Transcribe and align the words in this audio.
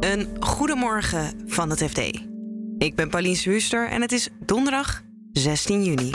Een 0.00 0.28
goedemorgen 0.40 1.30
van 1.46 1.70
het 1.70 1.82
FD. 1.82 1.98
Ik 2.78 2.94
ben 2.94 3.08
Pauline 3.08 3.34
Swuster 3.34 3.88
en 3.88 4.00
het 4.00 4.12
is 4.12 4.28
donderdag 4.46 5.02
16 5.32 5.84
juni. 5.84 6.10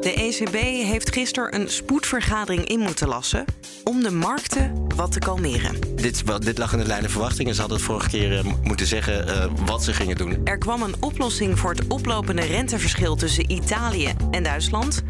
De 0.00 0.14
ECB 0.14 0.54
heeft 0.86 1.12
gisteren 1.12 1.60
een 1.60 1.68
spoedvergadering 1.68 2.64
in 2.64 2.78
moeten 2.80 3.08
lassen 3.08 3.44
om 3.84 4.02
de 4.02 4.10
markten 4.10 4.86
wat 4.96 5.12
te 5.12 5.18
kalmeren. 5.18 5.76
Dit, 5.94 6.42
dit 6.44 6.58
lag 6.58 6.72
in 6.72 6.78
de 6.78 6.86
lijn 6.86 7.10
verwachtingen. 7.10 7.54
Ze 7.54 7.60
hadden 7.60 7.78
het 7.78 7.86
vorige 7.86 8.08
keer 8.08 8.38
eh, 8.38 8.44
moeten 8.62 8.86
zeggen 8.86 9.28
eh, 9.28 9.50
wat 9.66 9.84
ze 9.84 9.92
gingen 9.92 10.16
doen. 10.16 10.40
Er 10.44 10.58
kwam 10.58 10.82
een 10.82 10.94
oplossing 11.00 11.58
voor 11.58 11.70
het 11.70 11.86
oplopende 11.86 12.42
renteverschil 12.42 13.16
tussen 13.16 13.50
Italië 13.50 14.12
en 14.30 14.42
Duitsland. 14.42 15.02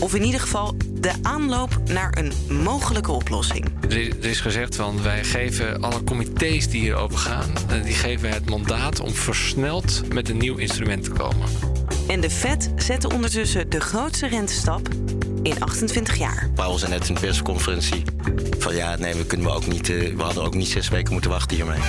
Of 0.00 0.14
in 0.14 0.22
ieder 0.22 0.40
geval 0.40 0.76
de 1.02 1.12
aanloop 1.22 1.78
naar 1.84 2.18
een 2.18 2.32
mogelijke 2.62 3.12
oplossing. 3.12 3.64
Er 3.88 4.24
is, 4.24 4.40
gezegd 4.40 4.76
van 4.76 5.02
wij 5.02 5.24
geven 5.24 5.82
alle 5.82 6.04
comité's 6.04 6.68
die 6.68 6.80
hierover 6.80 7.18
gaan, 7.18 7.50
eh, 7.68 7.82
die 7.82 7.94
geven 7.94 8.30
het 8.30 8.50
mandaat 8.50 9.00
om 9.00 9.10
versneld 9.10 10.02
met 10.12 10.28
een 10.28 10.36
nieuw 10.36 10.56
instrument 10.56 11.04
te 11.04 11.10
komen. 11.10 11.48
En 12.08 12.20
de 12.20 12.30
Fed 12.30 12.70
zette 12.76 13.08
ondertussen 13.08 13.70
de 13.70 13.80
grootste 13.80 14.26
rentestap 14.26 14.88
in 15.42 15.60
28 15.60 16.18
jaar. 16.18 16.50
Paul 16.54 16.78
zei 16.78 16.90
net 16.90 17.08
in 17.08 17.14
de 17.14 17.20
persconferentie 17.20 18.02
van 18.58 18.74
ja, 18.74 18.96
nee, 18.96 19.14
we 19.14 19.26
kunnen 19.26 19.46
we 19.46 19.52
ook 19.52 19.66
niet. 19.66 19.90
eh, 19.90 20.14
we 20.16 20.22
hadden 20.22 20.42
ook 20.44 20.54
niet 20.54 20.68
zes 20.68 20.88
weken 20.88 21.12
moeten 21.12 21.30
wachten 21.30 21.56
hiermee. 21.56 21.80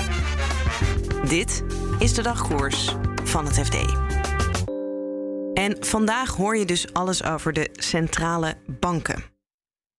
Dit 1.27 1.63
is 1.99 2.13
de 2.13 2.21
dagkoers 2.21 2.95
van 3.23 3.45
het 3.45 3.59
FD. 3.59 3.76
En 5.63 5.85
vandaag 5.85 6.30
hoor 6.30 6.58
je 6.58 6.66
dus 6.66 6.94
alles 6.94 7.23
over 7.23 7.53
de 7.53 7.70
centrale 7.71 8.58
banken. 8.80 9.23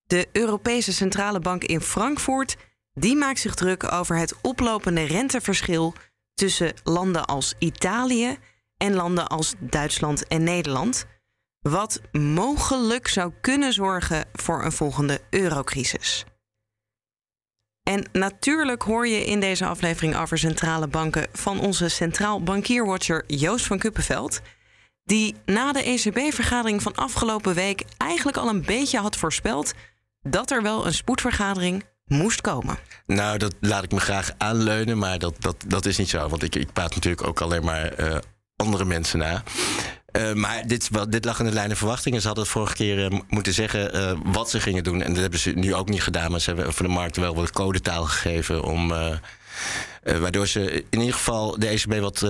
De 0.07 0.29
Europese 0.33 0.93
Centrale 0.93 1.39
Bank 1.39 1.65
in 1.65 1.81
Frankfurt 1.81 2.57
die 2.93 3.17
maakt 3.17 3.39
zich 3.39 3.55
druk 3.55 3.93
over 3.93 4.17
het 4.17 4.35
oplopende 4.43 5.05
renteverschil 5.05 5.95
tussen 6.35 6.75
landen 6.83 7.25
als 7.25 7.55
Italië 7.59 8.39
en 8.77 8.95
landen 8.95 9.27
als 9.27 9.55
Duitsland 9.59 10.27
en 10.27 10.43
Nederland, 10.43 11.07
wat 11.61 12.01
mogelijk 12.13 13.09
zou 13.09 13.33
kunnen 13.41 13.73
zorgen 13.73 14.25
voor 14.33 14.65
een 14.65 14.73
volgende 14.73 15.21
eurocrisis. 15.31 16.25
En 17.83 18.09
natuurlijk 18.13 18.83
hoor 18.83 19.07
je 19.07 19.25
in 19.25 19.41
deze 19.41 19.67
aflevering 19.67 20.17
over 20.17 20.39
centrale 20.39 20.89
banken 20.89 21.27
van 21.33 21.61
onze 21.61 21.89
centraal 21.89 22.43
bankierwatcher 22.43 23.25
Joost 23.27 23.67
van 23.67 23.79
Kuppenveld. 23.79 24.41
Die 25.05 25.35
na 25.45 25.73
de 25.73 25.83
ECB-vergadering 25.83 26.83
van 26.83 26.95
afgelopen 26.95 27.55
week 27.55 27.85
eigenlijk 27.97 28.37
al 28.37 28.49
een 28.49 28.65
beetje 28.65 28.99
had 28.99 29.17
voorspeld 29.17 29.75
dat 30.23 30.51
er 30.51 30.63
wel 30.63 30.87
een 30.87 30.95
spoedvergadering 30.95 31.85
moest 32.07 32.41
komen. 32.41 32.79
Nou, 33.07 33.39
dat 33.39 33.55
laat 33.61 33.85
ik 33.85 33.93
me 33.93 34.01
graag 34.01 34.31
aanleunen, 34.39 34.99
maar 34.99 35.19
dat, 35.19 35.35
dat, 35.39 35.65
dat 35.67 35.87
is 35.87 35.99
niet 35.99 36.09
zo. 36.09 36.29
Want 36.29 36.43
ik, 36.43 36.55
ik 36.55 36.73
praat 36.73 36.95
natuurlijk 36.95 37.27
ook 37.27 37.41
alleen 37.41 37.65
maar 37.65 37.93
eh, 37.93 38.17
andere 38.57 38.85
mensen 38.85 39.19
na. 39.19 39.43
Eh, 40.07 40.33
maar 40.33 40.67
dit, 40.67 40.91
dit 41.13 41.25
lag 41.25 41.39
in 41.39 41.45
de 41.45 41.53
lijn 41.53 41.77
verwachtingen. 41.77 42.21
Ze 42.21 42.27
hadden 42.27 42.45
het 42.45 42.53
vorige 42.53 42.75
keer 42.75 43.05
eh, 43.05 43.19
moeten 43.29 43.53
zeggen 43.53 44.33
wat 44.33 44.51
ze 44.51 44.61
gingen 44.61 44.85
doen. 44.85 45.03
En 45.03 45.13
dat 45.13 45.23
hebben 45.23 45.39
ze 45.39 45.51
nu 45.51 45.75
ook 45.75 45.89
niet 45.89 46.03
gedaan. 46.03 46.31
Maar 46.31 46.41
ze 46.41 46.51
hebben 46.51 46.73
voor 46.73 46.87
de 46.87 46.93
markt 46.93 47.17
wel 47.17 47.35
wat 47.35 47.51
codetaal 47.51 48.05
gegeven. 48.05 48.63
Om, 48.63 48.89
waardoor 50.03 50.47
ze 50.47 50.85
in 50.91 50.99
ieder 50.99 51.15
geval 51.15 51.59
de 51.59 51.67
ECB 51.67 52.01
wat 52.01 52.27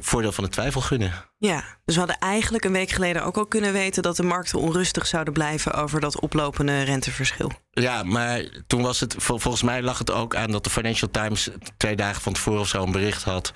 voordeel 0.00 0.32
van 0.32 0.44
de 0.44 0.50
twijfel 0.50 0.80
gunnen. 0.80 1.27
Ja, 1.40 1.64
dus 1.84 1.94
we 1.94 2.00
hadden 2.00 2.18
eigenlijk 2.18 2.64
een 2.64 2.72
week 2.72 2.90
geleden 2.90 3.24
ook 3.24 3.36
al 3.36 3.46
kunnen 3.46 3.72
weten 3.72 4.02
dat 4.02 4.16
de 4.16 4.22
markten 4.22 4.58
onrustig 4.58 5.06
zouden 5.06 5.32
blijven 5.32 5.72
over 5.74 6.00
dat 6.00 6.20
oplopende 6.20 6.82
renteverschil. 6.82 7.52
Ja, 7.70 8.02
maar 8.02 8.44
toen 8.66 8.82
was 8.82 9.00
het, 9.00 9.14
vol- 9.18 9.38
volgens 9.38 9.62
mij 9.62 9.82
lag 9.82 9.98
het 9.98 10.10
ook 10.10 10.36
aan 10.36 10.50
dat 10.50 10.64
de 10.64 10.70
Financial 10.70 11.10
Times 11.10 11.50
twee 11.76 11.96
dagen 11.96 12.22
van 12.22 12.32
tevoren 12.32 12.60
of 12.60 12.68
zo 12.68 12.82
een 12.82 12.92
bericht 12.92 13.22
had 13.22 13.52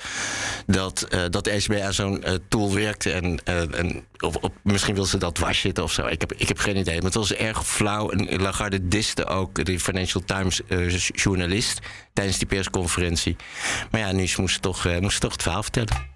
dat, 0.66 1.02
eh, 1.02 1.20
dat 1.30 1.44
de 1.44 1.50
ECB 1.50 1.80
aan 1.80 1.92
zo'n 1.92 2.22
eh, 2.22 2.34
tool 2.48 2.74
werkte. 2.74 3.12
En, 3.12 3.40
eh, 3.44 3.78
en 3.78 4.04
of, 4.18 4.36
misschien 4.62 4.94
wil 4.94 5.04
ze 5.04 5.18
dat 5.18 5.34
dwarszitten 5.34 5.84
of 5.84 5.92
zo. 5.92 6.06
Ik 6.06 6.20
heb, 6.20 6.32
ik 6.32 6.48
heb 6.48 6.58
geen 6.58 6.76
idee. 6.76 6.94
Maar 6.94 7.04
het 7.04 7.14
was 7.14 7.32
erg 7.32 7.66
flauw. 7.66 8.10
En 8.10 8.42
Lagarde 8.42 8.88
diste 8.88 9.26
ook 9.26 9.64
de 9.64 9.80
Financial 9.80 10.22
Times 10.24 10.60
journalist 11.14 11.80
tijdens 12.12 12.38
die 12.38 12.48
persconferentie. 12.48 13.36
Maar 13.90 14.00
ja, 14.00 14.12
nu 14.12 14.28
moest 14.36 14.54
ze 14.54 14.60
toch, 14.60 15.00
moest 15.00 15.14
ze 15.14 15.20
toch 15.20 15.32
het 15.32 15.42
verhaal 15.42 15.62
vertellen. 15.62 16.10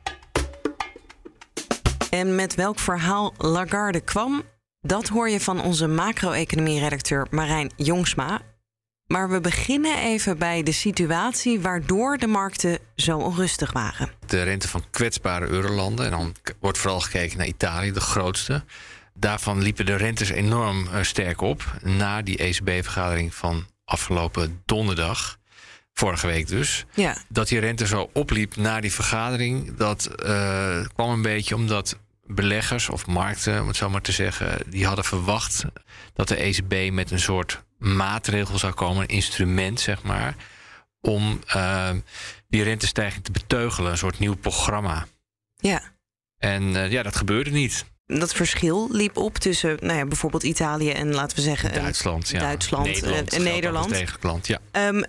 En 2.10 2.34
met 2.34 2.54
welk 2.54 2.78
verhaal 2.78 3.34
Lagarde 3.38 4.00
kwam, 4.00 4.42
dat 4.80 5.08
hoor 5.08 5.28
je 5.28 5.40
van 5.40 5.62
onze 5.62 5.86
macro-economie-redacteur 5.86 7.26
Marijn 7.30 7.70
Jongsma. 7.76 8.40
Maar 9.06 9.30
we 9.30 9.40
beginnen 9.40 9.98
even 9.98 10.38
bij 10.38 10.62
de 10.62 10.72
situatie 10.72 11.60
waardoor 11.60 12.16
de 12.18 12.26
markten 12.26 12.78
zo 12.96 13.18
onrustig 13.18 13.72
waren. 13.72 14.10
De 14.26 14.42
rente 14.42 14.68
van 14.68 14.84
kwetsbare 14.90 15.46
eurolanden, 15.46 16.04
en 16.04 16.10
dan 16.10 16.34
wordt 16.60 16.78
vooral 16.78 17.00
gekeken 17.00 17.38
naar 17.38 17.46
Italië, 17.46 17.92
de 17.92 18.00
grootste. 18.00 18.64
Daarvan 19.14 19.62
liepen 19.62 19.86
de 19.86 19.96
rentes 19.96 20.28
enorm 20.28 20.86
eh, 20.86 21.02
sterk 21.02 21.40
op 21.40 21.62
na 21.82 22.22
die 22.22 22.38
ECB-vergadering 22.38 23.34
van 23.34 23.66
afgelopen 23.84 24.62
donderdag. 24.64 25.38
Vorige 25.98 26.26
week 26.26 26.48
dus. 26.48 26.84
Ja, 26.94 27.16
dat 27.28 27.48
die 27.48 27.58
rente 27.58 27.86
zo 27.86 28.10
opliep 28.12 28.56
na 28.56 28.80
die 28.80 28.92
vergadering, 28.92 29.76
dat 29.76 30.06
eh, 30.06 30.86
kwam 30.94 31.10
een 31.10 31.22
beetje 31.22 31.54
omdat 31.54 31.98
beleggers 32.26 32.88
of 32.88 33.06
markten, 33.06 33.60
om 33.60 33.66
het 33.66 33.76
zo 33.76 33.90
maar 33.90 34.00
te 34.00 34.12
zeggen, 34.12 34.58
die 34.66 34.86
hadden 34.86 35.04
verwacht 35.04 35.64
dat 36.14 36.28
de 36.28 36.36
ECB 36.36 36.92
met 36.92 37.10
een 37.10 37.20
soort 37.20 37.62
maatregel 37.78 38.58
zou 38.58 38.72
komen, 38.72 39.02
een 39.02 39.08
instrument 39.08 39.80
zeg 39.80 40.02
maar, 40.02 40.34
om 41.00 41.40
eh, 41.46 41.90
die 42.48 42.62
rentestijging 42.62 43.24
te 43.24 43.32
beteugelen, 43.32 43.90
een 43.90 43.98
soort 43.98 44.18
nieuw 44.18 44.36
programma. 44.36 45.06
ja. 45.56 45.82
En 46.38 46.76
eh, 46.76 46.90
ja, 46.90 47.02
dat 47.02 47.16
gebeurde 47.16 47.50
niet. 47.50 47.84
Dat 48.06 48.34
verschil 48.34 48.88
liep 48.90 49.16
op 49.16 49.36
tussen 49.38 49.76
nou 49.80 49.98
ja, 49.98 50.06
bijvoorbeeld 50.06 50.42
Italië 50.42 50.90
en 50.90 51.14
laten 51.14 51.36
we 51.36 51.42
zeggen 51.42 51.74
Duitsland, 51.74 52.28
ja. 52.28 52.38
Duitsland, 52.38 52.86
Nederland, 52.86 53.32
en 53.32 53.42
Nederland. 53.42 53.88
als 53.90 53.98
tegenland, 53.98 54.46
ja. 54.46 54.58
Ehm, 54.70 55.02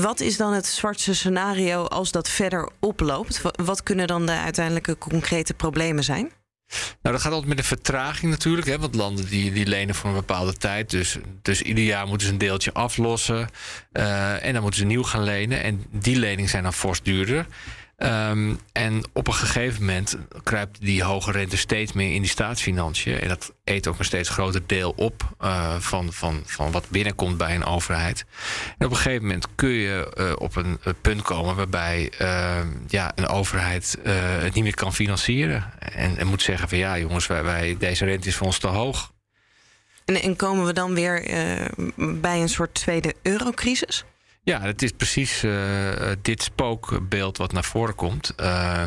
wat 0.00 0.20
is 0.20 0.36
dan 0.36 0.52
het 0.52 0.66
zwartste 0.66 1.14
scenario 1.14 1.84
als 1.84 2.10
dat 2.12 2.28
verder 2.28 2.70
oploopt? 2.80 3.42
Wa- 3.42 3.52
Wat 3.64 3.82
kunnen 3.82 4.06
dan 4.06 4.26
de 4.26 4.32
uiteindelijke 4.32 4.98
concrete 4.98 5.54
problemen 5.54 6.04
zijn? 6.04 6.30
Nou, 7.02 7.14
dat 7.14 7.20
gaat 7.20 7.32
altijd 7.32 7.48
met 7.48 7.58
een 7.58 7.64
vertraging 7.64 8.30
natuurlijk. 8.30 8.66
Hè, 8.66 8.78
want 8.78 8.94
landen 8.94 9.28
die, 9.28 9.52
die 9.52 9.66
lenen 9.66 9.94
voor 9.94 10.10
een 10.10 10.16
bepaalde 10.16 10.52
tijd. 10.52 10.90
Dus, 10.90 11.18
dus 11.42 11.62
ieder 11.62 11.84
jaar 11.84 12.06
moeten 12.06 12.26
ze 12.26 12.32
een 12.32 12.38
deeltje 12.38 12.72
aflossen. 12.72 13.48
eh, 13.92 14.44
en 14.44 14.52
dan 14.52 14.62
moeten 14.62 14.80
ze 14.80 14.86
nieuw 14.86 15.02
gaan 15.02 15.22
lenen. 15.22 15.62
En 15.62 15.84
die 15.90 16.16
leningen 16.18 16.50
zijn 16.50 16.62
dan 16.62 16.72
fors 16.72 17.02
duurder. 17.02 17.46
Ehm, 17.96 18.54
en 18.72 19.02
op 19.12 19.26
een 19.26 19.34
gegeven 19.34 19.80
moment 19.80 20.16
kruipt 20.42 20.80
die 20.80 21.02
hoge 21.02 21.30
rente 21.30 21.56
steeds 21.56 21.92
meer 21.92 22.14
in 22.14 22.20
die 22.20 22.30
staatsfinanciën. 22.30 23.20
En 23.20 23.28
dat 23.28 23.52
eet 23.64 23.86
ook 23.86 23.98
een 23.98 24.04
steeds 24.04 24.28
groter 24.28 24.66
deel 24.66 24.92
op 24.96 25.34
eh, 25.38 25.76
van, 25.78 26.12
van, 26.12 26.42
van 26.44 26.70
wat 26.70 26.88
binnenkomt 26.88 27.36
bij 27.36 27.54
een 27.54 27.64
overheid. 27.64 28.24
En 28.78 28.86
op 28.86 28.90
een 28.92 28.96
gegeven 28.96 29.22
moment 29.22 29.46
kun 29.54 29.68
je 29.68 30.12
eh, 30.14 30.32
op 30.38 30.56
een 30.56 30.78
eh, 30.84 30.92
punt 31.00 31.22
komen 31.22 31.56
waarbij 31.56 32.12
eh, 32.18 32.60
ja, 32.88 33.12
een 33.14 33.26
overheid 33.26 33.98
het 34.04 34.54
niet 34.54 34.64
meer 34.64 34.74
kan 34.74 34.94
financieren. 34.94 35.72
En, 35.78 36.26
moet 36.26 36.42
zeggen 36.42 36.68
van 36.68 36.78
ja 36.78 36.98
jongens, 36.98 37.26
wij, 37.26 37.44
wij, 37.44 37.76
deze 37.78 38.04
rente 38.04 38.28
is 38.28 38.36
voor 38.36 38.46
ons 38.46 38.58
te 38.58 38.66
hoog. 38.66 39.12
En, 40.04 40.22
en 40.22 40.36
komen 40.36 40.66
we 40.66 40.72
dan 40.72 40.94
weer 40.94 41.22
bij 41.96 42.40
een 42.40 42.48
soort 42.48 42.74
tweede 42.74 43.14
eurocrisis? 43.22 44.04
Ja, 44.44 44.60
het 44.60 44.82
is 44.82 44.90
precies 44.92 45.42
eh, 45.42 45.52
dit 46.22 46.42
spookbeeld 46.42 47.36
wat 47.36 47.52
naar 47.52 47.64
voren 47.64 47.94
komt. 47.94 48.34
Eh, 48.34 48.82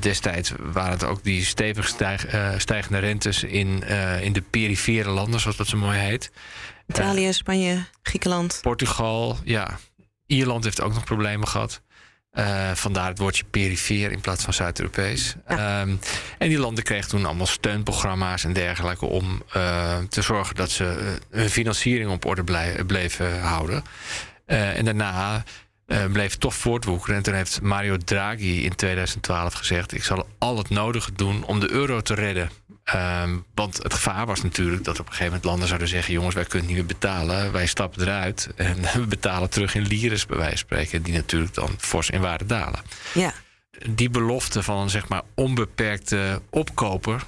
destijds 0.00 0.52
waren 0.58 0.90
het 0.92 1.04
ook 1.04 1.22
die 1.24 1.44
stevig 1.44 1.88
stijg- 1.88 2.26
eh, 2.26 2.48
stijgende 2.58 2.98
rentes 2.98 3.42
in, 3.42 3.82
in 4.20 4.32
de 4.32 4.40
perifere 4.50 5.10
landen, 5.10 5.40
zoals 5.40 5.56
dat 5.56 5.66
zo 5.66 5.76
mooi 5.76 5.98
heet. 5.98 6.30
Italië, 6.88 7.32
Spanje, 7.32 7.84
Griekenland. 8.02 8.58
Portugal, 8.62 9.36
ja. 9.44 9.78
Ierland 10.26 10.64
heeft 10.64 10.80
ook 10.80 10.94
nog 10.94 11.04
problemen 11.04 11.48
gehad. 11.48 11.80
Eh, 12.30 12.70
vandaar 12.74 13.08
het 13.08 13.18
woordje 13.18 13.44
perifeer 13.44 14.12
in 14.12 14.20
plaats 14.20 14.44
van 14.44 14.52
Zuid-Europees. 14.52 15.34
Ehm, 15.46 15.94
en 16.38 16.48
die 16.48 16.58
landen 16.58 16.84
kregen 16.84 17.08
toen 17.08 17.24
allemaal 17.26 17.46
steunprogramma's 17.46 18.44
en 18.44 18.52
dergelijke 18.52 19.06
om 19.06 19.42
te 20.08 20.22
zorgen 20.22 20.54
dat 20.54 20.70
ze 20.70 21.16
hun 21.30 21.50
financiering 21.50 22.10
op 22.10 22.24
orde 22.24 22.44
blij- 22.44 22.84
bleven 22.84 23.40
houden. 23.40 23.82
Eh, 24.52 24.76
en 24.76 24.84
daarna 24.84 25.44
eh, 25.86 26.04
bleef 26.04 26.30
het 26.30 26.40
toch 26.40 26.54
voortwoekeren. 26.54 27.16
En 27.16 27.22
toen 27.22 27.34
heeft 27.34 27.60
Mario 27.60 27.96
Draghi 27.96 28.64
in 28.64 28.74
2012 28.74 29.54
gezegd: 29.54 29.94
Ik 29.94 30.04
zal 30.04 30.26
al 30.38 30.58
het 30.58 30.70
nodige 30.70 31.12
doen 31.12 31.44
om 31.44 31.60
de 31.60 31.70
euro 31.70 32.00
te 32.00 32.14
redden. 32.14 32.50
Ehm, 32.84 33.36
want 33.54 33.82
het 33.82 33.94
gevaar 33.94 34.26
was 34.26 34.42
natuurlijk 34.42 34.84
dat 34.84 34.94
op 34.94 35.06
een 35.06 35.12
gegeven 35.12 35.26
moment 35.26 35.44
landen 35.44 35.66
zouden 35.66 35.88
zeggen: 35.88 36.12
jongens, 36.12 36.34
wij 36.34 36.44
kunnen 36.44 36.68
niet 36.68 36.76
meer 36.76 36.86
betalen. 36.86 37.52
Wij 37.52 37.66
stappen 37.66 38.02
eruit 38.02 38.48
en 38.56 38.76
we 39.00 39.06
betalen 39.06 39.50
terug 39.50 39.74
in 39.74 39.86
lires, 39.86 40.26
bij 40.26 40.36
wijze 40.36 40.50
van 40.50 40.58
spreken. 40.58 41.02
Die 41.02 41.14
natuurlijk 41.14 41.54
dan 41.54 41.70
fors 41.78 42.10
in 42.10 42.20
waarde 42.20 42.46
dalen. 42.46 42.80
Ja. 43.14 43.34
Die 43.90 44.10
belofte 44.10 44.62
van 44.62 44.78
een 44.78 44.90
zeg 44.90 45.08
maar 45.08 45.22
onbeperkte 45.34 46.42
opkoper. 46.50 47.22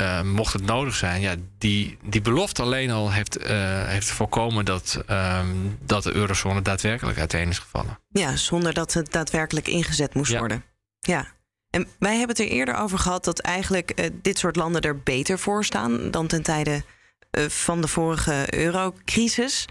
Uh, 0.00 0.22
mocht 0.22 0.52
het 0.52 0.64
nodig 0.64 0.94
zijn, 0.94 1.20
ja, 1.20 1.34
die, 1.58 1.98
die 2.02 2.20
belofte 2.20 2.62
alleen 2.62 2.90
al 2.90 3.12
heeft, 3.12 3.40
uh, 3.40 3.46
heeft 3.86 4.06
voorkomen 4.10 4.64
dat, 4.64 5.02
um, 5.10 5.78
dat 5.84 6.02
de 6.02 6.14
eurozone 6.14 6.62
daadwerkelijk 6.62 7.18
uiteen 7.18 7.48
is 7.48 7.58
gevallen. 7.58 7.98
Ja, 8.08 8.36
zonder 8.36 8.74
dat 8.74 8.92
het 8.92 9.12
daadwerkelijk 9.12 9.68
ingezet 9.68 10.14
moest 10.14 10.32
Ja. 10.32 10.38
worden. 10.38 10.64
Ja. 11.00 11.26
En 11.70 11.86
wij 11.98 12.10
hebben 12.16 12.36
het 12.36 12.38
er 12.38 12.50
eerder 12.52 12.74
over 12.74 12.98
gehad 12.98 13.24
dat 13.24 13.38
eigenlijk 13.38 13.90
eh, 13.90 14.10
dit 14.22 14.38
soort 14.38 14.56
landen 14.56 14.82
er 14.82 15.00
beter 15.00 15.38
voor 15.38 15.64
staan 15.64 16.10
dan 16.10 16.26
ten 16.26 16.42
tijde 16.42 16.82
eh, 17.30 17.44
van 17.44 17.80
de 17.80 17.88
vorige 17.88 18.46
eurocrisis. 18.54 19.66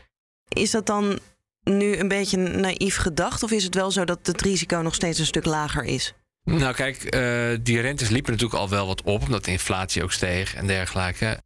Is 0.50 0.72
dat 0.72 0.86
dan 0.86 1.20
nu 1.64 1.98
een 1.98 2.08
beetje 2.08 2.38
naïef 2.38 2.96
gedacht? 2.98 3.44
Of 3.44 3.52
is 3.52 3.64
het 3.64 3.76
wel 3.76 3.92
zo 3.92 4.06
dat 4.06 4.28
het 4.28 4.42
risico 4.42 4.78
nog 4.82 4.96
steeds 4.96 5.20
een 5.20 5.26
stuk 5.26 5.46
lager 5.46 5.84
is? 5.84 6.14
Nou, 6.48 6.74
kijk, 6.74 7.04
eh, 7.04 7.58
die 7.62 7.82
rentes 7.82 8.10
liepen 8.10 8.32
natuurlijk 8.32 8.60
al 8.60 8.70
wel 8.70 8.88
wat 8.88 9.02
op, 9.02 9.22
omdat 9.22 9.46
de 9.46 9.52
inflatie 9.52 10.04
ook 10.04 10.12
steeg 10.12 10.56
en 10.56 10.68
dergelijke. 10.68 11.42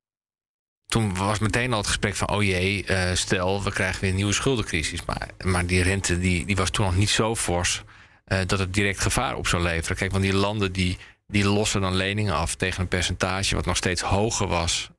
Toen 0.86 1.16
was 1.16 1.40
meteen 1.40 1.72
al 1.72 1.78
het 1.78 1.88
gesprek 1.88 2.16
van: 2.16 2.30
oh 2.30 2.44
jee, 2.44 2.86
eh, 2.86 3.16
stel 3.16 3.64
we 3.64 3.72
krijgen 3.72 4.02
weer 4.02 4.10
een 4.10 4.16
nieuwe 4.16 4.34
schuldencrisis. 4.34 5.06
Maar, 5.06 5.28
maar 5.44 5.66
die 5.66 5.84
rente 5.84 6.20
die, 6.20 6.46
die 6.46 6.56
was 6.56 6.70
toen 6.70 6.86
nog 6.86 6.96
niet 6.96 7.10
zo 7.10 7.36
fors 7.36 7.84
eh, 8.26 8.40
dat 8.46 8.60
het 8.60 8.74
direct 8.74 9.00
gevaar 9.00 9.36
op 9.36 9.48
zou 9.48 9.64
leveren. 9.64 9.98
Kijk, 9.98 10.12
want 10.12 10.24
die 10.24 10.34
landen 10.34 10.72
die, 10.72 10.98
die 11.28 11.46
lossen 11.46 11.82
dan 11.82 11.96
leningen 11.96 12.36
af 12.36 12.56
tegen 12.56 12.82
een 12.82 12.88
percentage 12.88 13.56
wat 13.56 13.66
nog 13.66 13.78
steeds 13.78 14.02
hoger 14.02 14.48
was 14.48 14.90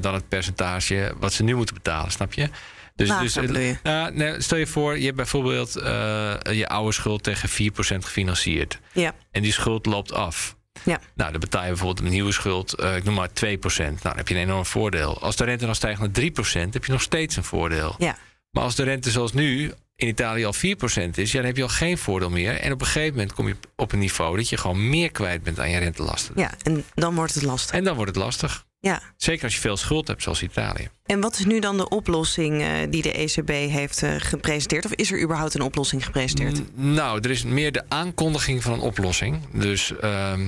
dan 0.00 0.14
het 0.14 0.28
percentage 0.28 1.14
wat 1.18 1.32
ze 1.32 1.42
nu 1.42 1.54
moeten 1.54 1.74
betalen, 1.74 2.10
snap 2.10 2.32
je? 2.32 2.48
Dus, 2.96 3.08
Lager 3.08 3.40
bedoel 3.40 3.58
je? 3.58 3.76
ja, 3.82 4.10
nee, 4.10 4.40
stel 4.42 4.58
je 4.58 4.66
voor, 4.66 4.98
je 4.98 5.04
hebt 5.04 5.16
bijvoorbeeld 5.16 5.76
eh, 5.76 6.34
je 6.50 6.68
oude 6.68 6.92
schuld 6.92 7.22
tegen 7.22 7.48
4% 7.48 7.52
gefinancierd. 7.98 8.78
Ja. 8.92 9.14
En 9.30 9.42
die 9.42 9.52
schuld 9.52 9.86
loopt 9.86 10.12
af. 10.12 10.56
Ja. 10.82 11.00
Nou, 11.14 11.30
dan 11.30 11.40
betaal 11.40 11.62
je 11.62 11.68
bijvoorbeeld 11.68 12.06
een 12.06 12.12
nieuwe 12.12 12.32
schuld, 12.32 12.72
eh, 12.72 12.96
ik 12.96 13.04
noem 13.04 13.14
maar 13.14 13.32
2%. 13.32 13.32
Nou, 13.78 13.98
dan 14.02 14.16
heb 14.16 14.28
je 14.28 14.34
een 14.34 14.40
enorm 14.40 14.66
voordeel. 14.66 15.20
Als 15.20 15.36
de 15.36 15.44
rente 15.44 15.66
dan 15.66 15.74
stijgt 15.74 16.00
naar 16.00 16.10
3%, 16.10 16.74
heb 16.74 16.84
je 16.84 16.92
nog 16.92 17.02
steeds 17.02 17.36
een 17.36 17.44
voordeel. 17.44 17.94
Ja. 17.98 18.16
Maar 18.50 18.62
als 18.62 18.74
de 18.74 18.82
rente 18.82 19.10
zoals 19.10 19.32
nu 19.32 19.72
in 19.96 20.08
Italië 20.08 20.44
al 20.44 20.52
4% 20.52 21.18
is, 21.18 21.32
ja, 21.32 21.38
dan 21.38 21.46
heb 21.46 21.56
je 21.56 21.62
al 21.62 21.68
geen 21.68 21.98
voordeel 21.98 22.30
meer. 22.30 22.60
En 22.60 22.72
op 22.72 22.80
een 22.80 22.86
gegeven 22.86 23.14
moment 23.14 23.32
kom 23.32 23.48
je 23.48 23.56
op 23.76 23.92
een 23.92 23.98
niveau 23.98 24.36
dat 24.36 24.48
je 24.48 24.56
gewoon 24.56 24.88
meer 24.88 25.10
kwijt 25.10 25.42
bent 25.42 25.60
aan 25.60 25.70
je 25.70 25.78
rentelasten. 25.78 26.34
Ja, 26.36 26.50
en 26.62 26.84
dan 26.94 27.14
wordt 27.14 27.34
het 27.34 27.42
lastig. 27.42 27.74
En 27.74 27.84
dan 27.84 27.94
wordt 27.94 28.14
het 28.14 28.24
lastig. 28.24 28.65
Ja. 28.80 29.02
Zeker 29.16 29.44
als 29.44 29.54
je 29.54 29.60
veel 29.60 29.76
schuld 29.76 30.08
hebt, 30.08 30.22
zoals 30.22 30.42
Italië. 30.42 30.88
En 31.06 31.20
wat 31.20 31.38
is 31.38 31.44
nu 31.44 31.60
dan 31.60 31.76
de 31.76 31.88
oplossing 31.88 32.62
eh, 32.62 32.68
die 32.90 33.02
de 33.02 33.12
ECB 33.12 33.48
heeft 33.48 34.02
eh, 34.02 34.14
gepresenteerd? 34.18 34.84
Of 34.84 34.92
is 34.92 35.12
er 35.12 35.22
überhaupt 35.22 35.54
een 35.54 35.60
oplossing 35.60 36.04
gepresenteerd? 36.04 36.58
N- 36.58 36.92
Nou, 36.94 37.20
er 37.22 37.30
is 37.30 37.44
meer 37.44 37.72
de 37.72 37.82
aankondiging 37.88 38.62
van 38.62 38.72
een 38.72 38.80
oplossing. 38.80 39.38
Dus 39.52 39.96
ehm, 40.00 40.46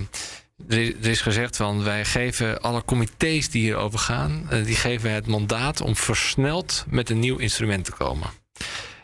er, 0.69 0.79
is, 0.79 0.89
er 1.03 1.07
is 1.11 1.21
gezegd 1.21 1.57
van 1.57 1.85
wij 1.85 2.05
geven 2.05 2.61
alle 2.61 2.85
comité's 2.85 3.51
die 3.51 3.63
hierover 3.63 3.99
gaan, 3.99 4.47
eh, 4.51 4.65
die 4.65 4.77
geven 4.77 5.03
wij 5.07 5.15
het 5.15 5.27
mandaat 5.27 5.81
om 5.81 5.97
versneld 5.97 6.85
met 6.89 7.11
een 7.11 7.19
nieuw 7.19 7.37
instrument 7.39 7.85
te 7.85 7.93
komen. 7.93 8.29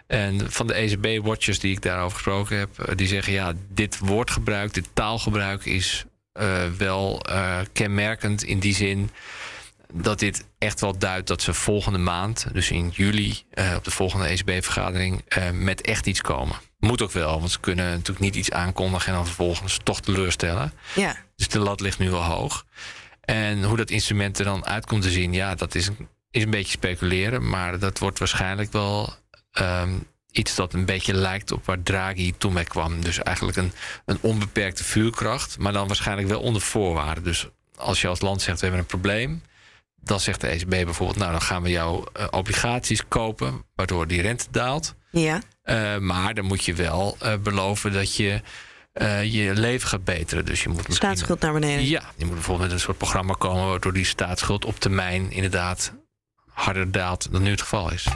En 0.06 0.53
van 0.53 0.67
de 0.67 0.75
ECB-watchers 0.75 1.59
die 1.59 1.73
ik 1.73 1.82
daarover 1.82 2.15
gesproken 2.17 2.59
heb, 2.59 2.93
die 2.97 3.06
zeggen 3.06 3.32
ja, 3.32 3.53
dit 3.69 3.99
woordgebruik, 3.99 4.75
dit 4.75 4.88
taalgebruik 4.93 5.65
is 5.65 6.05
wel 6.76 7.20
eh, 7.22 7.58
kenmerkend 7.72 8.42
in 8.42 8.58
die 8.58 8.75
zin 8.75 9.10
dat 9.92 10.19
dit 10.19 10.44
echt 10.58 10.81
wel 10.81 10.98
duidt 10.98 11.28
dat 11.28 11.42
ze 11.42 11.54
volgende 11.54 11.98
maand, 11.98 12.46
dus 12.52 12.70
in 12.70 12.88
juli, 12.88 13.42
eh, 13.50 13.72
op 13.76 13.84
de 13.84 13.90
volgende 13.90 14.26
ECB-vergadering, 14.26 15.22
eh, 15.28 15.50
met 15.50 15.81
echt 15.81 16.06
iets 16.06 16.20
komen. 16.20 16.56
Moet 16.78 17.02
ook 17.02 17.12
wel, 17.12 17.38
want 17.38 17.50
ze 17.50 17.60
kunnen 17.60 17.90
natuurlijk 17.90 18.19
niet 18.19 18.34
iets 18.34 18.50
aankondigen 18.50 19.08
en 19.08 19.14
dan 19.14 19.26
vervolgens 19.26 19.81
toch 19.82 20.00
teleurstellen. 20.00 20.72
Ja. 20.94 21.16
Dus 21.36 21.48
de 21.48 21.58
lat 21.58 21.81
ligt 21.81 21.98
nu 21.98 22.10
wel 22.10 22.22
hoog. 22.22 22.64
En 23.20 23.64
hoe 23.64 23.76
dat 23.76 23.90
instrument 23.90 24.38
er 24.38 24.44
dan 24.44 24.66
uit 24.66 24.86
komt 24.86 25.02
te 25.02 25.10
zien, 25.10 25.32
ja, 25.32 25.54
dat 25.54 25.75
is, 25.75 25.90
is 26.31 26.42
een 26.42 26.50
beetje 26.50 26.70
speculeren. 26.70 27.48
Maar 27.48 27.78
dat 27.78 27.98
wordt 27.98 28.19
waarschijnlijk 28.19 28.72
wel 28.72 29.14
ehm, 29.52 29.92
iets 30.34 30.54
dat 30.54 30.72
een 30.75 30.84
beetje 30.84 31.14
lijkt 31.14 31.52
op 31.52 31.64
waar 31.66 31.82
Draghi 31.82 32.34
toen 32.38 32.52
mee 32.52 32.64
kwam. 32.64 33.00
Dus 33.04 33.19
eigenlijk 33.19 33.56
een, 33.56 33.72
een 34.06 34.19
onbeperkte 34.20 34.84
vuurkracht, 34.84 35.58
maar 35.58 35.72
dan 35.72 35.86
waarschijnlijk 35.86 36.28
wel 36.28 36.40
onder 36.40 36.62
voorwaarden. 36.62 37.25
Dus 37.25 37.46
als 37.76 38.00
je 38.00 38.08
als 38.08 38.20
land 38.20 38.42
zegt, 38.42 38.60
we 38.60 38.66
hebben 38.66 38.81
een 38.81 39.00
probleem. 39.00 39.42
Dan 40.00 40.20
zegt 40.20 40.40
de 40.40 40.46
ECB 40.48 40.69
bijvoorbeeld, 40.69 41.19
nou 41.19 41.31
dan 41.31 41.42
gaan 41.42 41.62
we 41.62 41.70
jouw 41.70 42.04
eh, 42.12 42.26
obligaties 42.31 43.08
kopen, 43.08 43.64
waardoor 43.75 44.06
die 44.06 44.22
rente 44.22 44.46
daalt. 44.50 44.94
Ja. 45.10 45.40
Eh, 45.62 45.98
maar 45.98 46.34
dan 46.34 46.44
moet 46.44 46.64
je 46.64 46.75
wel 46.75 47.16
eh, 47.20 47.36
beloven 47.36 47.92
dat 47.92 48.14
je 48.16 48.40
je 49.22 49.50
leven 49.54 49.88
gaat 49.88 50.04
beteren. 50.04 50.44
Dus 50.44 50.62
je 50.62 50.69
moet 50.69 50.76
misschien- 50.76 50.96
Staatsschuld 50.96 51.40
naar 51.40 51.52
beneden. 51.52 51.84
Ja, 51.86 52.02
je 52.16 52.25
moet 52.25 52.34
bijvoorbeeld 52.34 52.69
met 52.69 52.76
een 52.78 52.84
soort 52.84 52.98
programma 52.98 53.34
komen 53.38 53.69
waardoor 53.69 53.92
die 53.92 54.04
staatsschuld 54.04 54.64
op 54.64 54.81
termijn 54.81 55.31
inderdaad 55.31 55.92
harder 56.50 56.92
daalt 56.92 57.32
dan 57.32 57.42
nu 57.42 57.50
het 57.50 57.60
geval 57.62 57.92
is. 57.92 58.06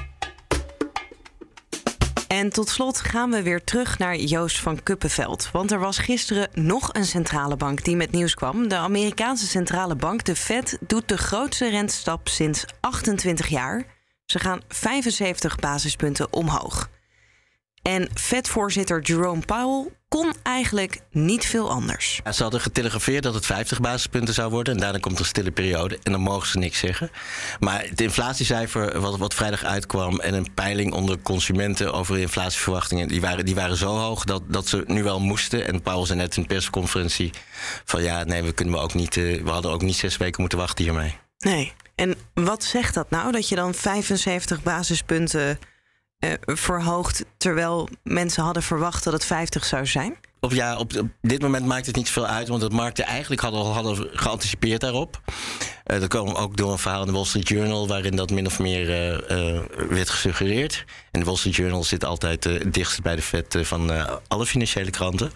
En 2.26 2.50
tot 2.50 2.68
slot 2.68 3.00
gaan 3.00 3.30
we 3.30 3.42
weer 3.42 3.64
terug 3.64 3.98
naar 3.98 4.16
Joost 4.16 4.60
van 4.60 4.82
Kuppenveld. 4.82 5.50
Want 5.52 5.72
er 5.72 5.78
was 5.78 5.98
gisteren 5.98 6.48
nog 6.52 6.88
een 6.92 7.04
centrale 7.04 7.56
bank 7.56 7.84
die 7.84 7.96
met 7.96 8.10
nieuws 8.10 8.34
kwam. 8.34 8.68
De 8.68 8.76
Amerikaanse 8.76 9.46
centrale 9.46 9.94
bank, 9.94 10.24
de 10.24 10.36
Fed, 10.36 10.78
doet 10.86 11.08
de 11.08 11.18
grootste 11.18 11.68
rentestap 11.68 12.28
sinds 12.28 12.64
28 12.80 13.48
jaar. 13.48 13.86
Ze 14.24 14.38
gaan 14.38 14.60
75 14.68 15.56
basispunten 15.56 16.32
omhoog. 16.32 16.90
En 17.82 18.08
Fed-voorzitter 18.14 19.00
Jerome 19.00 19.44
Powell 19.44 19.97
kon 20.08 20.34
eigenlijk 20.42 21.00
niet 21.10 21.46
veel 21.46 21.70
anders. 21.70 22.20
Ja, 22.24 22.32
ze 22.32 22.42
hadden 22.42 22.60
getelegrafeerd 22.60 23.22
dat 23.22 23.34
het 23.34 23.46
50 23.46 23.80
basispunten 23.80 24.34
zou 24.34 24.50
worden. 24.50 24.74
En 24.74 24.80
daarna 24.80 24.98
komt 24.98 25.14
er 25.14 25.20
een 25.20 25.26
stille 25.26 25.50
periode. 25.50 25.98
En 26.02 26.12
dan 26.12 26.20
mogen 26.20 26.48
ze 26.48 26.58
niks 26.58 26.78
zeggen. 26.78 27.10
Maar 27.60 27.82
het 27.82 28.00
inflatiecijfer 28.00 29.00
wat, 29.00 29.18
wat 29.18 29.34
vrijdag 29.34 29.64
uitkwam. 29.64 30.20
en 30.20 30.34
een 30.34 30.54
peiling 30.54 30.92
onder 30.92 31.18
consumenten 31.18 31.92
over 31.92 32.18
inflatieverwachtingen. 32.18 33.08
die 33.08 33.20
waren, 33.20 33.44
die 33.44 33.54
waren 33.54 33.76
zo 33.76 33.96
hoog 33.96 34.24
dat, 34.24 34.42
dat 34.46 34.68
ze 34.68 34.84
nu 34.86 35.02
wel 35.02 35.20
moesten. 35.20 35.66
En 35.66 35.82
Paul 35.82 36.06
zei 36.06 36.18
net 36.18 36.36
in 36.36 36.42
de 36.42 36.48
persconferentie. 36.48 37.32
van 37.84 38.02
ja, 38.02 38.24
nee, 38.24 38.42
we, 38.42 38.52
kunnen 38.52 38.74
we, 38.74 38.80
ook 38.80 38.94
niet, 38.94 39.16
eh, 39.16 39.42
we 39.42 39.50
hadden 39.50 39.70
ook 39.70 39.82
niet 39.82 39.96
zes 39.96 40.16
weken 40.16 40.40
moeten 40.40 40.58
wachten 40.58 40.84
hiermee. 40.84 41.16
Nee. 41.38 41.72
En 41.94 42.14
wat 42.34 42.64
zegt 42.64 42.94
dat 42.94 43.10
nou? 43.10 43.32
Dat 43.32 43.48
je 43.48 43.54
dan 43.54 43.74
75 43.74 44.62
basispunten 44.62 45.58
eh, 46.18 46.32
verhoogt. 46.44 47.24
terwijl 47.36 47.88
mensen 48.02 48.42
hadden 48.42 48.62
verwacht 48.62 49.04
dat 49.04 49.12
het 49.12 49.24
50 49.24 49.64
zou 49.64 49.86
zijn? 49.86 50.16
Op, 50.40 50.52
ja, 50.52 50.76
op, 50.78 50.96
op 50.96 51.08
dit 51.20 51.42
moment 51.42 51.66
maakt 51.66 51.86
het 51.86 51.96
niet 51.96 52.06
zoveel 52.06 52.26
uit, 52.26 52.48
want 52.48 52.60
de 52.60 52.70
markten 52.70 53.04
eigenlijk 53.04 53.40
hadden, 53.40 53.64
hadden 53.64 54.08
geanticipeerd 54.12 54.80
daarop. 54.80 55.20
Eh, 55.84 56.00
dat 56.00 56.08
kwam 56.08 56.28
ook 56.34 56.56
door 56.56 56.72
een 56.72 56.78
verhaal 56.78 57.00
in 57.00 57.06
de 57.06 57.12
Wall 57.12 57.24
Street 57.24 57.48
Journal, 57.48 57.88
waarin 57.88 58.16
dat 58.16 58.30
min 58.30 58.46
of 58.46 58.58
meer 58.58 58.90
eh, 59.26 59.60
werd 59.88 60.10
gesuggereerd. 60.10 60.84
En 61.10 61.20
de 61.20 61.26
Wall 61.26 61.36
Street 61.36 61.56
Journal 61.56 61.84
zit 61.84 62.04
altijd 62.04 62.44
het 62.44 62.74
dichtst 62.74 63.02
bij 63.02 63.16
de 63.16 63.22
vet 63.22 63.58
van 63.62 63.90
alle 64.28 64.46
financiële 64.46 64.90
kranten. 64.90 65.32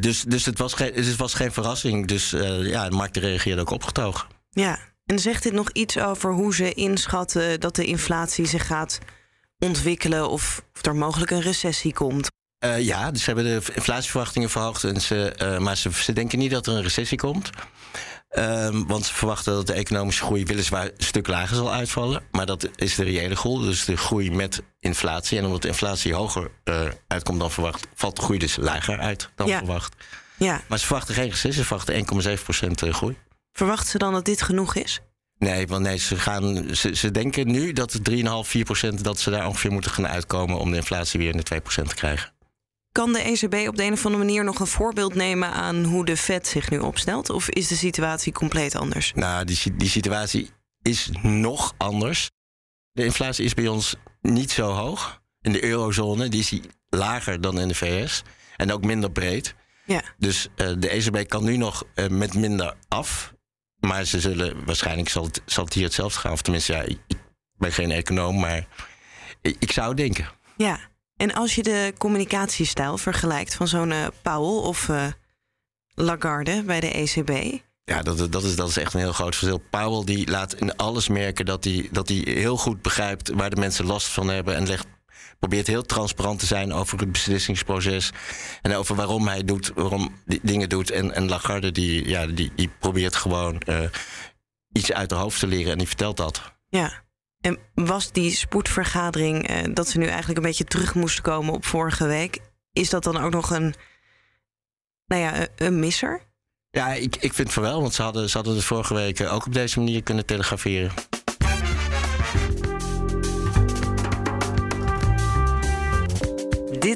Dus 0.00 0.22
dus 0.22 0.46
het, 0.46 0.58
was 0.58 0.74
geen, 0.74 0.92
het 0.94 1.16
was 1.16 1.34
geen 1.34 1.52
verrassing. 1.52 2.06
Dus 2.06 2.30
ja, 2.60 2.88
de 2.88 2.96
markten 2.96 3.22
reageerden 3.22 3.60
ook 3.60 3.70
opgetogen. 3.70 4.28
Ja. 4.50 4.78
En 5.06 5.18
zegt 5.18 5.42
dit 5.42 5.52
nog 5.52 5.70
iets 5.72 5.98
over 5.98 6.32
hoe 6.32 6.54
ze 6.54 6.74
inschatten 6.74 7.60
dat 7.60 7.76
de 7.76 7.84
inflatie 7.84 8.46
zich 8.46 8.66
gaat 8.66 8.98
ontwikkelen 9.60 10.28
of, 10.30 10.62
of 10.74 10.86
er 10.86 10.96
mogelijk 10.96 11.30
een 11.30 11.40
recessie 11.40 11.92
komt? 11.92 12.28
Eh, 12.58 12.80
ja, 12.80 13.10
dus 13.10 13.20
ze 13.24 13.26
hebben 13.32 13.44
de 13.44 13.72
inflatieverwachtingen 13.74 14.50
verhoogd. 14.50 14.84
En 14.84 15.00
ze, 15.00 15.30
eh, 15.32 15.58
maar 15.58 15.76
ze, 15.76 15.92
ze 15.92 16.12
denken 16.12 16.38
niet 16.38 16.50
dat 16.50 16.66
er 16.66 16.72
een 16.74 16.82
recessie 16.82 17.18
komt. 17.18 17.50
Ehm, 18.28 18.84
want 18.86 19.04
ze 19.06 19.14
verwachten 19.14 19.52
dat 19.52 19.66
de 19.66 19.72
economische 19.72 20.24
groei 20.24 20.44
weliswaar 20.44 20.84
een 20.84 20.92
stuk 20.96 21.26
lager 21.26 21.56
zal 21.56 21.72
uitvallen. 21.72 22.22
Maar 22.30 22.46
dat 22.46 22.68
is 22.76 22.94
de 22.94 23.02
reële 23.04 23.36
groei, 23.36 23.64
dus 23.66 23.84
de 23.84 23.96
groei 23.96 24.30
met 24.30 24.62
inflatie. 24.80 25.38
En 25.38 25.44
omdat 25.44 25.62
de 25.62 25.68
inflatie 25.68 26.14
hoger 26.14 26.50
eh, 26.64 26.80
uitkomt 27.06 27.40
dan 27.40 27.50
verwacht, 27.50 27.86
valt 27.94 28.16
de 28.16 28.22
groei 28.22 28.38
dus 28.38 28.56
lager 28.56 28.98
uit 28.98 29.30
dan 29.34 29.46
Ja. 29.46 29.58
verwacht. 29.58 29.94
Ja. 30.36 30.60
Maar 30.68 30.78
ze 30.78 30.86
verwachten 30.86 31.14
geen 31.14 31.28
recessie, 31.30 31.52
ze 31.52 31.64
verwachten 31.64 31.94
1,7% 31.94 32.82
eh, 32.88 32.94
groei. 32.94 33.16
Verwachten 33.52 33.88
ze 33.90 33.98
dan 33.98 34.12
dat 34.12 34.24
dit 34.24 34.42
genoeg 34.42 34.74
is? 34.74 35.00
Nee, 35.40 35.66
want 35.66 35.82
nee, 35.82 35.96
ze, 35.96 36.16
gaan, 36.16 36.74
ze, 36.74 36.96
ze 36.96 37.10
denken 37.10 37.50
nu 37.50 37.72
dat 37.72 37.92
het 37.92 38.10
3,5, 38.10 38.16
4% 38.96 39.00
dat 39.00 39.20
ze 39.20 39.30
daar 39.30 39.46
ongeveer 39.46 39.72
moeten 39.72 39.90
gaan 39.90 40.06
uitkomen 40.08 40.58
om 40.58 40.70
de 40.70 40.76
inflatie 40.76 41.20
weer 41.20 41.30
in 41.34 41.40
de 41.44 41.60
2% 41.62 41.64
te 41.64 41.94
krijgen. 41.94 42.32
Kan 42.92 43.12
de 43.12 43.18
ECB 43.18 43.68
op 43.68 43.76
de 43.76 43.84
een 43.84 43.92
of 43.92 44.06
andere 44.06 44.24
manier 44.24 44.44
nog 44.44 44.60
een 44.60 44.66
voorbeeld 44.66 45.14
nemen 45.14 45.52
aan 45.52 45.84
hoe 45.84 46.04
de 46.04 46.16
Fed 46.16 46.46
zich 46.46 46.70
nu 46.70 46.78
opstelt? 46.78 47.30
Of 47.30 47.48
is 47.48 47.68
de 47.68 47.76
situatie 47.76 48.32
compleet 48.32 48.74
anders? 48.74 49.12
Nou, 49.14 49.44
die, 49.44 49.76
die 49.76 49.88
situatie 49.88 50.50
is 50.82 51.10
nog 51.22 51.74
anders. 51.76 52.30
De 52.92 53.04
inflatie 53.04 53.44
is 53.44 53.54
bij 53.54 53.68
ons 53.68 53.96
niet 54.20 54.50
zo 54.50 54.70
hoog. 54.70 55.20
In 55.40 55.52
de 55.52 55.64
eurozone 55.64 56.28
die 56.28 56.40
is 56.40 56.48
die 56.48 56.62
lager 56.88 57.40
dan 57.40 57.60
in 57.60 57.68
de 57.68 57.74
VS. 57.74 58.22
En 58.56 58.72
ook 58.72 58.84
minder 58.84 59.10
breed. 59.10 59.54
Ja. 59.84 60.02
Dus 60.18 60.48
eh, 60.56 60.72
de 60.78 60.88
ECB 60.88 61.28
kan 61.28 61.44
nu 61.44 61.56
nog 61.56 61.84
eh, 61.94 62.08
met 62.08 62.34
minder 62.34 62.76
af. 62.88 63.34
Maar 63.80 64.04
ze 64.04 64.20
zullen 64.20 64.64
waarschijnlijk 64.64 65.08
zal 65.08 65.24
het, 65.24 65.42
zal 65.44 65.64
het 65.64 65.74
hier 65.74 65.84
hetzelfde 65.84 66.20
gaan. 66.20 66.32
Of 66.32 66.42
tenminste, 66.42 66.72
ja, 66.72 66.82
ik, 66.82 66.98
ben 67.56 67.72
geen 67.72 67.90
econoom, 67.90 68.40
maar 68.40 68.66
ik, 69.40 69.56
ik 69.58 69.72
zou 69.72 69.94
denken. 69.94 70.28
Ja. 70.56 70.78
En 71.16 71.34
als 71.34 71.54
je 71.54 71.62
de 71.62 71.92
communicatiestijl 71.98 72.98
vergelijkt 72.98 73.54
van 73.54 73.68
zo'n 73.68 73.92
eh, 73.92 74.06
Powell 74.22 74.68
of 74.68 74.88
eh, 74.88 75.06
Lagarde 75.94 76.62
bij 76.62 76.80
de 76.80 76.90
ECB, 76.90 77.60
Ja, 77.84 78.02
dat, 78.02 78.32
dat, 78.32 78.44
is, 78.44 78.56
dat 78.56 78.68
is 78.68 78.76
echt 78.76 78.94
een 78.94 79.00
heel 79.00 79.12
groot 79.12 79.36
verschil. 79.36 79.62
Powell 79.70 80.04
die 80.04 80.30
laat 80.30 80.54
in 80.54 80.76
alles 80.76 81.08
merken 81.08 81.44
dat 81.44 81.64
hij, 81.64 81.88
dat 81.90 82.08
hij 82.08 82.16
heel 82.24 82.56
goed 82.56 82.82
begrijpt 82.82 83.30
waar 83.30 83.50
de 83.50 83.56
mensen 83.56 83.86
last 83.86 84.08
van 84.08 84.28
hebben. 84.28 84.56
En 84.56 84.66
legt, 84.66 84.86
probeert 85.38 85.66
heel 85.66 85.82
transparant 85.82 86.38
te 86.38 86.46
zijn 86.46 86.72
over 86.72 86.98
het 86.98 87.12
beslissingsproces. 87.12 88.12
En 88.62 88.74
over 88.74 88.96
waarom 88.96 89.28
hij 89.28 89.44
doet, 89.44 89.72
waarom 89.74 90.16
die 90.26 90.40
dingen 90.42 90.68
doet. 90.68 90.90
En, 90.90 91.14
en 91.14 91.28
Lagarde 91.28 91.72
die, 91.72 92.08
ja, 92.08 92.26
die, 92.26 92.52
die 92.56 92.70
probeert 92.78 93.16
gewoon 93.16 93.62
uh, 93.66 93.80
iets 94.72 94.92
uit 94.92 95.08
de 95.08 95.14
hoofd 95.14 95.40
te 95.40 95.46
leren 95.46 95.72
en 95.72 95.78
die 95.78 95.86
vertelt 95.86 96.16
dat. 96.16 96.52
Ja. 96.68 97.08
En 97.40 97.58
was 97.74 98.12
die 98.12 98.30
spoedvergadering, 98.30 99.50
uh, 99.50 99.74
dat 99.74 99.88
ze 99.88 99.98
nu 99.98 100.06
eigenlijk 100.06 100.36
een 100.36 100.44
beetje 100.44 100.64
terug 100.64 100.94
moesten 100.94 101.22
komen 101.22 101.54
op 101.54 101.64
vorige 101.64 102.06
week, 102.06 102.38
is 102.72 102.90
dat 102.90 103.04
dan 103.04 103.16
ook 103.16 103.32
nog 103.32 103.50
een, 103.50 103.74
nou 105.06 105.22
ja, 105.22 105.46
een 105.56 105.78
misser? 105.78 106.28
Ja, 106.70 106.92
ik, 106.92 107.16
ik 107.16 107.32
vind 107.32 107.52
van 107.52 107.62
wel, 107.62 107.80
want 107.80 107.94
ze 107.94 108.02
hadden, 108.02 108.30
ze 108.30 108.36
hadden 108.36 108.54
het 108.54 108.64
vorige 108.64 108.94
week 108.94 109.20
ook 109.20 109.46
op 109.46 109.52
deze 109.52 109.78
manier 109.78 110.02
kunnen 110.02 110.26
telegraferen. 110.26 110.92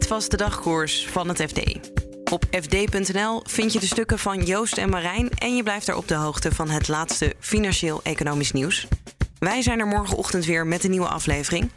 Dit 0.04 0.12
was 0.12 0.28
de 0.28 0.36
dagkoers 0.36 1.06
van 1.06 1.28
het 1.28 1.42
FD. 1.42 1.60
Op 2.30 2.44
fd.nl 2.50 3.42
vind 3.44 3.72
je 3.72 3.80
de 3.80 3.86
stukken 3.86 4.18
van 4.18 4.42
Joost 4.42 4.78
en 4.78 4.88
Marijn 4.88 5.30
en 5.30 5.56
je 5.56 5.62
blijft 5.62 5.88
er 5.88 5.96
op 5.96 6.08
de 6.08 6.14
hoogte 6.14 6.54
van 6.54 6.70
het 6.70 6.88
laatste 6.88 7.34
financieel-economisch 7.38 8.52
nieuws. 8.52 8.88
Wij 9.38 9.62
zijn 9.62 9.80
er 9.80 9.86
morgenochtend 9.86 10.44
weer 10.44 10.66
met 10.66 10.84
een 10.84 10.90
nieuwe 10.90 11.08
aflevering. 11.08 11.70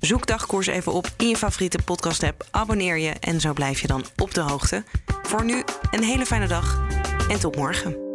Zoek 0.00 0.26
dagkoers 0.26 0.66
even 0.66 0.92
op 0.92 1.10
in 1.16 1.28
je 1.28 1.36
favoriete 1.36 1.78
podcast-app, 1.84 2.46
abonneer 2.50 2.98
je 2.98 3.10
en 3.10 3.40
zo 3.40 3.52
blijf 3.52 3.80
je 3.80 3.86
dan 3.86 4.04
op 4.16 4.34
de 4.34 4.40
hoogte. 4.40 4.84
Voor 5.22 5.44
nu 5.44 5.62
een 5.90 6.04
hele 6.04 6.26
fijne 6.26 6.46
dag 6.46 6.80
en 7.28 7.40
tot 7.40 7.56
morgen. 7.56 8.11